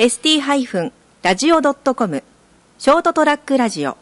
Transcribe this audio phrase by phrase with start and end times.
[0.00, 2.22] ST-radio.com
[2.78, 3.98] ショートトラックラジオ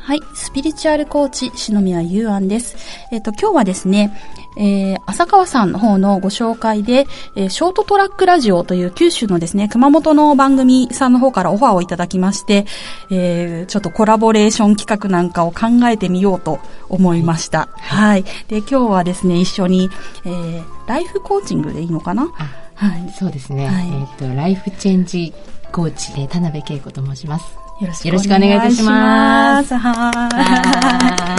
[0.00, 0.20] はい。
[0.34, 2.76] スピリチュアルコーチ、篠宮優安です。
[3.12, 4.18] えっ、と、今日はですね、
[4.56, 12.66] えー、浅川さんの方のご紹介で、えー、ショートトラックラジオという九州のですね、熊本の番組さんの方からオファーをいただきまして、
[13.10, 17.68] えー、ちょっとコラボレーション企画なんかを考えてみようと思いました。
[17.76, 18.24] はい。
[18.48, 19.90] で、今日はですね、一緒に、
[20.24, 22.28] えー、ライフコーチングでいいのかな？
[22.74, 23.12] はい。
[23.18, 23.66] そうですね。
[23.66, 25.32] はい、えっ、と、ライフチェンジ
[25.72, 27.65] コーチで田辺恵子と申します。
[27.80, 29.74] よろしくお願いいたします。
[29.74, 30.10] は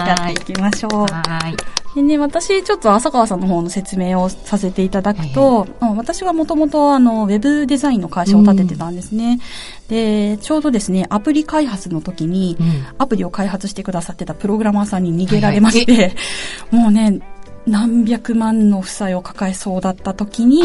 [0.05, 0.07] い。
[0.07, 0.91] やっていきましょう。
[0.91, 1.55] はい。
[1.95, 9.39] でね、私、ちょっと浅川さんの方の説明をさせていただくと、はいはい、私はもともと、あの、ウェブデザインの会社を立ててたんですね。
[9.89, 17.19] うん、で、ちょうどですね、アプリ開発の時に、うん、アプリを開発してくださってたプログラマーさんに逃げられまして、はいはい、もうね、
[17.65, 20.61] 何百万の負債を抱えそうだった時に、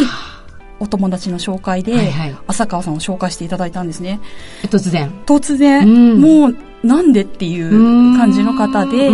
[0.83, 2.13] お友達の紹介で、
[2.47, 4.21] 浅川さんを紹介していただいたんですね。
[4.65, 5.13] 突然。
[5.27, 9.11] 突然、うん、もう、なんでっていう感じの方で、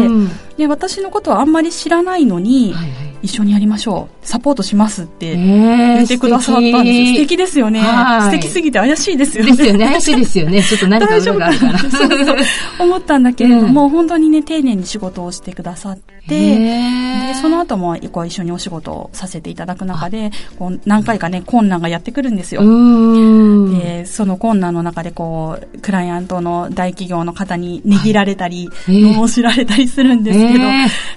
[0.57, 4.27] で、私のことはあんまり知らないのに、はいはい一緒にやりましょう。
[4.27, 6.77] サポートしますって言ってくださったんです。
[6.77, 7.83] えー、素敵ですよね。
[7.83, 9.57] 素敵すぎて怪しいですよね。
[9.57, 9.87] ですよね。
[9.87, 10.63] 怪しいですよね。
[10.63, 11.79] ちょっと何かがあるから。
[11.79, 12.37] そうそう
[12.79, 16.35] 思ったんだけれども、うん、本当にね、丁寧に仕事をしてくださって、
[17.29, 22.63] で、その後もこう一緒にお仕事をさせていただく中で、こう何回かね、困難がやってくるんですよ。
[22.63, 30.65] で、その困難の中でこう、クライアントの大企業の方にねぎられたり、はい、罵られたりするんですけど、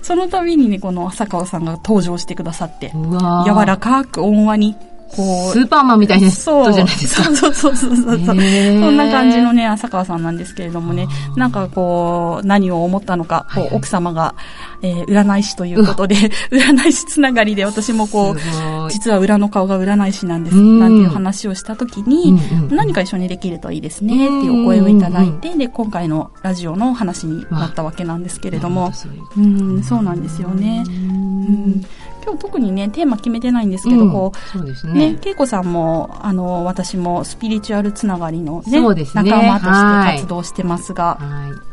[0.02, 4.76] その度にね、この浅川さんが登場してくださって、柔らかく温和に
[5.16, 5.54] こう。
[5.54, 7.24] スーパーマンみたいな人じゃないですか。
[7.36, 8.26] そうそうそうそうそう。
[8.26, 14.36] そんな感じのね、浅川さんなんですけれどもね、なんかこう、何を思ったのか、こう、奥様が、
[14.82, 16.16] えー、占い師ということで、
[16.52, 22.40] 占い師つながりで私もこう、実は裏の顔が占い師なんです、なんていう話をしたときに、
[22.70, 28.92] 何か一緒にできるといいですね、っていうお声をいただいて、で、今回のラジオの話になったわけなんですけれども、
[29.38, 30.84] うん、そうなんですよね。
[30.88, 31.86] うん
[32.24, 35.12] 今日特にね、テーマ決めてないんですけど、うん、こう、そうですね。
[35.12, 41.72] ね、恵子さんも、あの、私もスピリチュアルつながりのね、そうですね仲間として活動してますが、はい。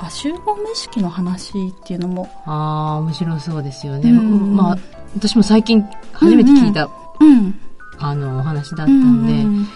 [0.00, 2.28] あ集合無意識の話っていうのも。
[2.46, 4.10] ああ、面白そうですよね。
[4.10, 4.78] うん、まあ、
[5.14, 6.88] 私も最近初めて聞いた、
[7.20, 7.60] うん、うん、
[7.98, 9.66] あの、お話だったんで、うん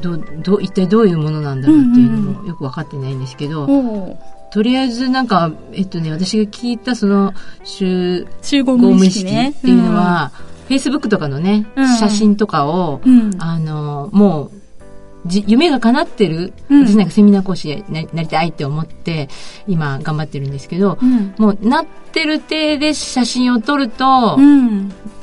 [0.00, 4.16] どど一体どういうものなんだろうっていうのもよく分かってないんですけど、うんうん
[4.50, 7.32] とりあえずなんか、えっとね、私が聞いたその
[7.64, 10.32] 集集合無意識、ね、っていうのは、
[10.66, 14.50] フェイスブックとかのね、うん、写真とかを、うん、あの、もう、
[15.26, 19.28] じ夢が叶ってる、うん、私なんかセミナー講師になりたいって思って、
[19.66, 20.98] 今頑張ってるんですけど、
[21.38, 24.38] もうなってる体で写真を撮ると、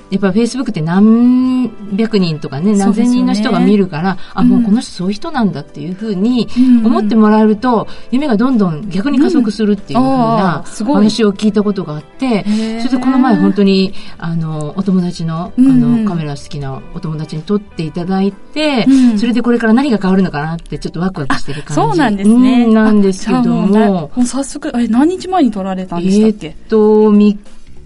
[0.10, 6.48] やっぱフェイスブックって何百人とかね、何千人の人が見るから、ね、あ、もうこの人そういう人なんだっていうふうに
[6.84, 12.44] 思ってもらえると、夢がどんどん逆に加速するっていうふうな話を聞いたことがあって、
[12.80, 18.86] それでこの前本当に、あの、お友達の、あの、カメラ好きなお友達に撮っていただいて、
[19.18, 21.74] それでこれから何が変わるのかなってちょっとワクワクしてる感じ。
[21.76, 22.68] そうなんですね。
[22.68, 24.12] なんですけども。
[24.16, 26.48] もう早速、え、何日前に撮られたんでしたっけ？
[26.48, 27.38] えっと、3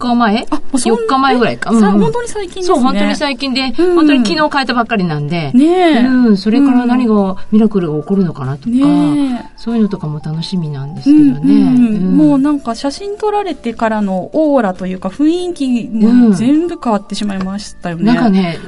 [0.09, 0.47] 日前？
[0.49, 1.71] あ、4日前ぐらいか。
[1.71, 2.75] うん、本当に最近ですね。
[2.75, 5.51] そう、本当に最近で、うん、本当に昨日変えたばっかりなんで。
[5.53, 11.53] ねうん、それから何が、ミラクルが起こるのかなとか、ね、そういうのとかも楽しみなんですけどね。
[11.53, 18.03] うんもうなんか写真撮られてからのオーラというか雰囲気も全部変わってしまいましたよね。
[18.03, 18.59] なんかね、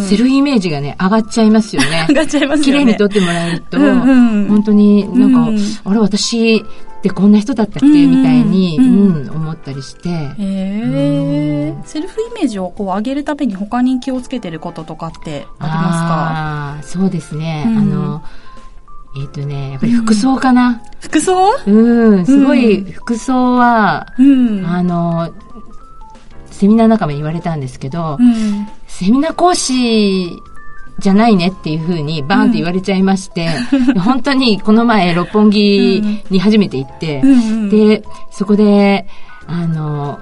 [0.00, 2.06] セルフイメージがね、上がっちゃいますよね。
[2.08, 2.84] 上がっちゃいますよね。
[2.84, 5.50] 綺麗に撮ってもらえると、本当になんか、
[5.84, 6.64] あれ私、
[7.00, 8.82] ってこんな人だったっけ、みたいに、う
[9.24, 10.10] ん、思ったりして。
[10.10, 11.74] へえ。
[11.84, 16.78] セルフイメージをこう上げるために他に気をつけてることとかってありますか？
[16.78, 17.64] あそうですね。
[17.66, 18.22] あの、
[19.18, 20.82] えっ、とね、やっぱり服装かな。
[21.00, 21.56] 服装？
[21.66, 25.32] うん、すごい服装は、うん、あの、
[26.50, 30.30] セミナー仲間に言われたんですけど、うん、セミナー講師
[31.00, 39.06] じゃないねっていうふうにバーンって言われちゃいまして、うん、本当にこの前六本木に初めて行って、うん、で、そこで、
[39.46, 40.20] あの、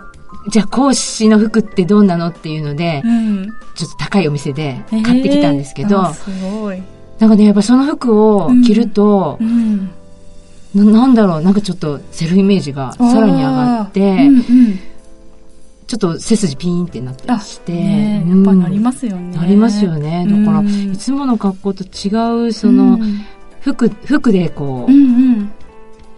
[0.48, 6.82] じゃあ講師の服ってどうなのっていうので、うん、ちょっと高いお店で買ってきたんですけど、えー、すごい。
[7.18, 9.38] なんかね、やっぱその服を着ると、
[10.74, 14.80] ななんだろう、なんかちょっとセルフイメージがさらに上がって、うんうん
[15.88, 17.72] ちょっと背筋ピーンってなってまして。
[17.72, 19.34] ね、やっぱなりますよね。
[19.34, 20.26] なりますよね。
[20.28, 22.98] だから、いつもの格好と違う、その、
[23.60, 25.06] 服、服でこう、うんう
[25.40, 25.50] ん、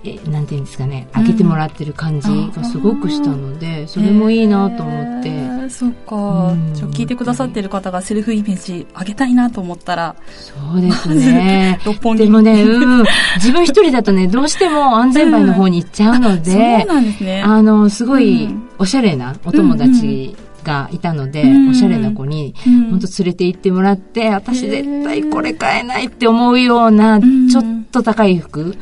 [0.02, 5.68] えなんていうんですかね、開けてもらってる感じがすごくしたので、それもいいなと思って。
[5.68, 6.54] そっか。
[6.72, 10.16] じゃ聞いてくださってる方がセルフイメージ上げたいなと思ったら。
[10.26, 11.78] そうですね。
[11.84, 12.24] 六本木。
[12.24, 13.04] でもね、うん。
[13.36, 17.42] 自分一人だとね、どうしても安全牌の方に行っちゃうので、 そうなんですね。
[17.44, 18.48] あの、すごい
[18.78, 22.54] おしゃれなお友達、がいたので、うん、おしゃれな子に、
[22.90, 28.76] 本当連れて行ってもらって、私絶対これ買えないって思うような、ちょっと高い服、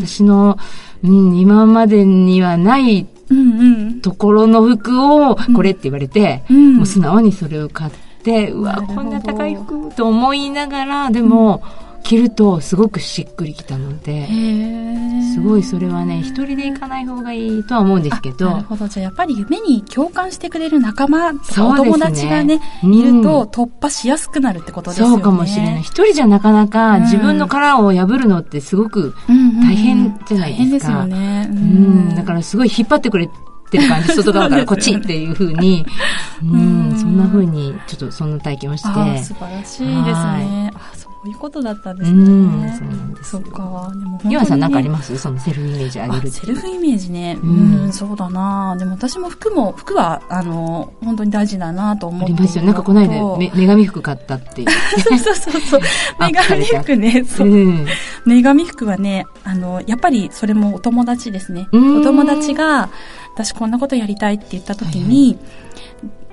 [0.00, 0.58] 私の、
[1.02, 3.06] うん、今までにはない
[4.02, 7.92] ところの服を、これって言われて、もう素直にそれを買っ
[8.22, 11.62] て、うわ、こんな高い服と思いながら、でも、
[12.02, 14.26] 着るとすごくしっくりきたので、
[15.34, 18.50] すごいそれはね、一人で行かない方がいいとは思うんですけど。
[18.50, 18.88] なるほど。
[18.88, 25.14] じゃあやっぱり夢に共感してくれる仲間とかお友達がね、ねいると突破しやすくなるってことですよね。
[25.14, 25.80] そうかもしれない。
[25.80, 31.00] 一人じゃなかなか自分の殻を破るのってすごく大変じゃないですか。
[31.00, 31.50] うんうん、大変ですよね。
[31.50, 32.14] うん。
[32.14, 33.28] だからすごい引っ張ってくれ
[33.68, 35.84] ってる感じ、外側からこっちっていうふうに、
[36.42, 39.22] うん、そんなふうに、ちょっとそんな体験をして。
[39.22, 40.72] 素晴らしいですね。
[40.74, 42.26] あ、そういうことだったんですね。
[42.26, 43.92] そうなんですそっか。
[43.94, 45.16] でも岩さん何かあります？
[45.18, 47.36] そのセルフイメージ上げるセルフイメージね。
[47.42, 52.64] うん、そうだなでも私も服も、服は、あの、本当に大事だなと思ってありますよ。
[52.64, 54.68] なんかこの間、め、女神服買ったっていう。
[55.18, 55.80] そうそうそ う。
[56.20, 57.24] 女神服ね。
[57.24, 57.48] そう。
[58.26, 61.68] 女神服はね、あの、やっぱりそれもお友達ですね。
[61.72, 62.90] お友達が、
[63.34, 65.38] 私こんなことやりたいって言った時に、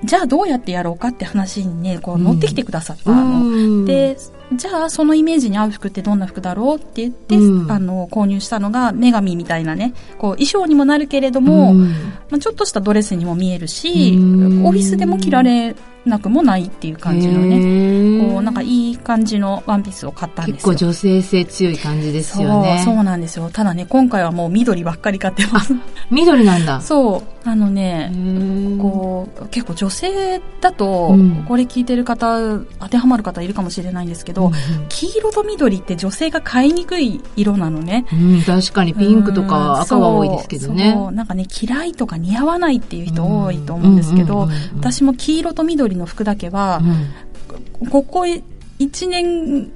[0.04, 3.84] じゃあどうやってやろうかって話にね、こう乗ってきてくださったの。
[3.84, 4.16] で、
[4.52, 9.92] じゃあそのイメージに合う服ってどんな服だろうって言って、うん、あの購入したのが女神みたいなね。
[10.18, 11.90] こう衣装にもなるけれども、うん、
[12.30, 15.74] まあ、ちょっとしたドレスにも見えるし、うん、オフィスでも着られ
[16.06, 20.72] なくもないっていう感じのねこうなんかいい感じのワンピースを買ったんですよ。
[20.72, 22.82] 結構女性性強い感じですよね。
[22.84, 23.50] そうそうなんですよ。
[23.50, 25.74] ただね今回はもう緑ばっかり買ってます。
[26.10, 26.80] 緑なんだ。
[26.82, 27.36] そう。
[27.48, 28.10] あのね
[28.80, 31.14] こう結構女性だと、
[31.46, 34.52] これ聞いてる方当てはまる方いるかもしれないんですけど、うん、
[34.88, 44.48] 黄色と緑って女性が買いにくい色なのね、うん、確かにピンクとか赤は多いですけどね、うなんかね嫌いとか似合わないっていう人多いと思うんですけど、
[44.78, 46.80] 私も黄色と緑の服だけは、
[47.90, 48.20] ここ
[48.78, 49.70] 1年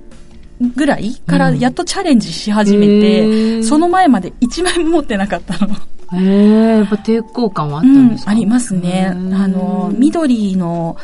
[0.61, 5.75] ぐらいからやっとチャレンジし始めて、うん、その前まで1枚も持ってなかったの。
[6.13, 9.07] へえ、やっぱ抵抗感はあったんですか、うん、ありますね。
[9.07, 9.15] あ
[9.49, 10.97] の、緑の、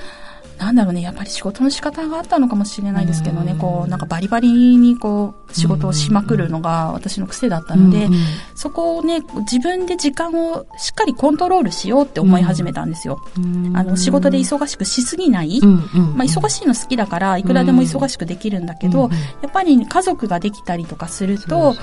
[0.59, 8.09] なんだろうね、やっぱり仕事の仕方があったのかもしれないですけどね、こう、なんかバリバリにこう、仕事をしまくるのが私の癖だったので、
[8.55, 9.21] そこをね、
[9.51, 13.21] 自分で時間をしっかりコントロールしようって思い始めたんですよ。
[13.75, 15.61] あの、仕事で忙しくしすぎない。
[16.17, 19.11] まあ、忙しいの好きだから、いくらでも忙しくできるんだけど、
[19.43, 21.75] やっぱり家族ができたりとかすると、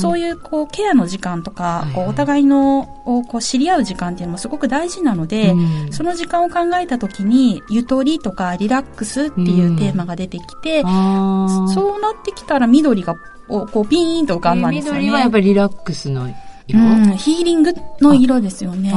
[0.00, 5.54] そういうこう、ケアの時間とか、こう、お互いの、をこう、知り合う時間っていうのもすごく大事なので、
[5.90, 13.16] その時間を考えたときに、ゆとりとかリラックスっていうテーマが出てきて、そうなってきたら緑が
[13.48, 15.00] こうピーンと浮かんだんですよね。
[15.00, 16.28] 緑はやっぱりリラックスの
[16.72, 18.90] うん、ヒーリングの色ですよね。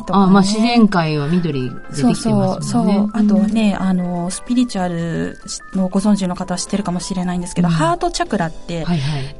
[0.00, 2.54] とか、ね、あ、まあ自然界は緑でできてますもんね。
[2.54, 3.10] そうそう。
[3.12, 5.38] あとはね、あの、スピリチュアル
[5.74, 8.84] のご存知の方は知ってるかもしれないんですけど、うん、ハートチャクラって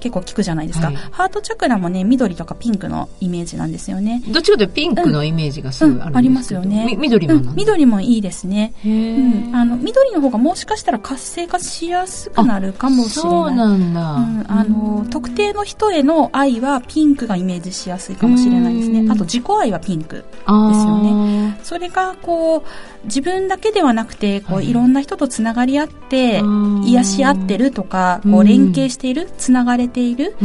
[0.00, 4.22] 結構聞くじゃないですか、はいはい、ハートチャクラもね、緑とかピンクのイメージなんですよね。
[4.28, 6.96] どっちかというとピンクのイメージがすぐあるんですけど、うん、ありますよね。
[6.98, 8.72] 緑も緑もいいですね。
[8.84, 9.50] うん。
[9.54, 13.32] あの、緑の方がもしかしたら活性化しやすくなるかもしれない。
[13.32, 14.14] そうなんだ。
[14.14, 14.44] うん。
[14.48, 19.06] あの、特定の人への愛はピンクがイメージしやすいかもしれないですね。
[19.10, 20.24] あと自己愛はピンク
[20.68, 21.58] ですよね。
[21.62, 22.62] それがこう
[23.04, 26.42] 自分だけではなくてこう、い、ろんな人とつながり合って
[26.84, 30.36] 癒し合ってるとかこう連携しているつながれている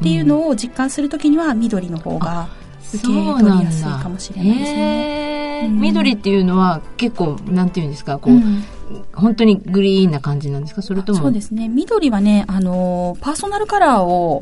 [0.00, 2.48] っていうのを実感するときには緑の方が
[2.94, 5.68] 受け取りやすいかもしれないですね。
[5.68, 8.64] 緑っていうのは結構なんていうんですかこう、うん
[9.14, 10.82] 本当にグリーンな感じなんですか？
[10.82, 11.18] それとも？
[11.18, 11.68] そうですね。
[11.68, 14.40] 緑はねあのパーソナルカラーを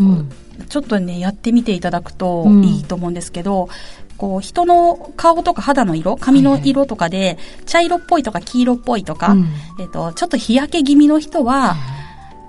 [0.69, 9.37] ちょっとね、やってみていただくといいと思うんですけど、うん、こう、人の顔とか肌の色、髪の色とかで、茶色っぽいとか黄色っぽいとか、
[9.81, 11.77] えっ、と、ちょっと日焼け気味の人は、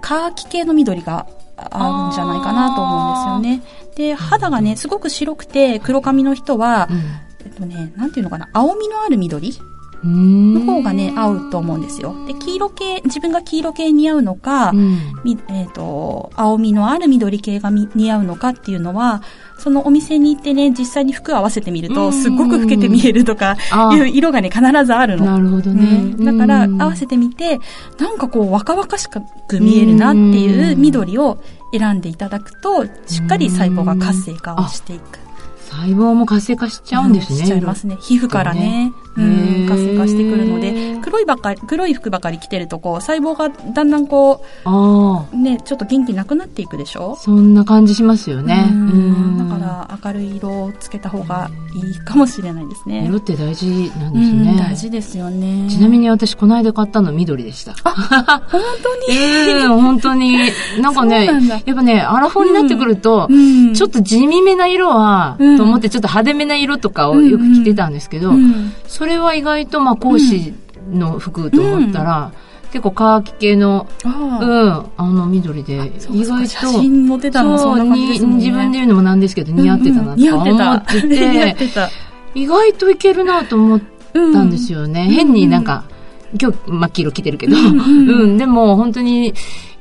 [0.01, 3.63] カーキ系の緑があるんじゃないかなと思うんですよね。
[3.95, 6.89] で、肌がね、すごく白くて黒髪の人は、
[7.45, 9.53] えっとね、なんていうのかな、青みのある緑
[10.03, 12.15] の方がね、合うと思うんですよ。
[12.27, 14.99] で、黄色系、自分が黄色系似合うのか、うん、
[15.49, 19.21] えっ、ー、と、青みのある緑系が似合うのかっていうのは、
[19.57, 23.57] そのお店に行ってね、実際に服を合わせてみると、すっごく老けて見えるとか、
[23.93, 25.25] いう色がね、必ずあるの。
[25.25, 26.13] なるほどね。
[26.17, 27.59] うん、だから、合わせてみて、
[27.99, 29.21] なんかこう、若々しく
[29.59, 31.39] 見えるなっていう緑を
[31.77, 35.28] 選んでいただくと、しっかり細胞が活性化をしていく。
[35.69, 37.39] 細胞も活性化しちゃうんですね。
[37.39, 37.97] しちゃいますね。
[38.01, 38.91] 皮膚からね。
[39.17, 47.17] うん、活性化してくるので、黒いばかり、黒い服ばかり着てると、こう、細胞がだんだんこう、ね、ちょっと元気なくなっていくでしょ？
[47.19, 48.69] そんな感じしますよね。
[49.37, 53.05] だから明るい色をつけた方がいいかもしれないですね。
[53.07, 54.55] 色って大事なんですね。
[54.57, 55.67] 大事ですよね。
[55.69, 57.73] ちなみに私、この間買ったの緑でした。
[57.83, 59.17] あ、本当に？
[59.17, 60.37] え えー、本当に。
[60.79, 61.25] なんかね、
[61.65, 68.31] やっぱね、アラフォーになってくると、うん、ちょっと地味めな色は、うん、と思ってちょっと派手めな色とかをよく着てたんですけど、
[68.87, 70.53] それは意外とまあ講師
[70.89, 72.31] の服と思ったら、
[72.71, 74.11] 結構カーキ系の、うん、
[74.95, 81.01] あの緑で、意外と、写真載ってたのそんな自分で言うのもなんですけど、似合ってたなと思って。
[81.01, 81.55] て、
[82.35, 83.81] 意外といけるなと思っ
[84.13, 85.09] たんですよね。
[85.11, 85.83] 変になんか、
[86.39, 89.33] 今日真っ黄色着てるけど、うん、でも本当に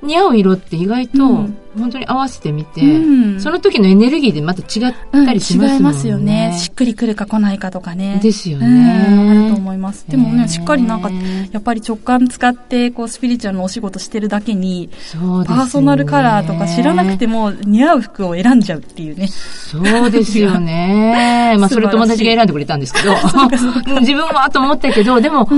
[0.02, 1.46] 似合う色って意外と、
[1.78, 5.68] 本当に合わせてみて、うん、その時のエネルギーでまた違ったりしますもんね。
[5.68, 6.58] うん、違いますよね。
[6.78, 8.20] くりくるか来ないかとかね。
[8.22, 8.66] ですよね。
[9.08, 10.06] うん、あると思います。
[10.08, 11.10] でもね、しっかりなんか、
[11.50, 19.26] やっぱり直感使って、こう、スピリチュアルのお仕事してるだけに、そうですね、パーソナルカラーとか知らなくても似合う服を選んじゃうっていうね。
[19.26, 21.56] そうですよね。
[21.58, 23.12] まあ、それ友達が選んでくれたんですけど、
[23.98, 25.48] 自分はと思ったけど、でも、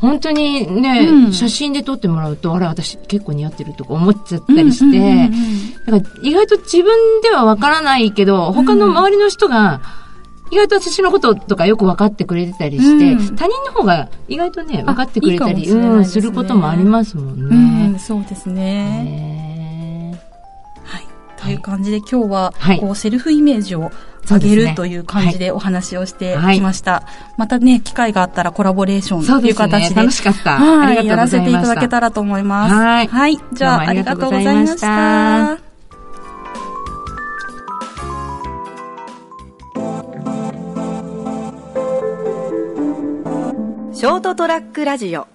[0.00, 5.30] 本当にね、写真で撮ってもらうと、あれ、私結構似合ってるとか思っちゃったりして、
[5.86, 9.80] だから意外と自分ではわからないけど、他の周りの人が、
[10.54, 17.88] 意外と私のこととかよく分かってくれてたりして、うん、他人の方が意外とね、分かってくれたり、いいね、うん、することもありますもんね。
[17.92, 20.20] うん、そうですね。
[20.84, 21.02] はい。
[21.42, 23.90] という感じで今日は、こう、セルフイメージを
[24.30, 26.92] 上げるという感じでお話をしてきました。
[26.92, 27.02] はい、
[27.36, 29.94] またね、機会があったらコラボレーションという形で。
[29.96, 30.52] 楽しかった。
[30.56, 32.74] はい、やらせていただけたらと思います。
[32.76, 33.08] はい。
[33.08, 33.38] はい。
[33.52, 35.63] じゃあ、ありがとうございました。
[44.04, 45.33] ショートトラックラジオ。